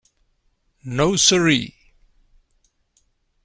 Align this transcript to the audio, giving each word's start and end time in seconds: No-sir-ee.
No-sir-ee. 0.95 1.73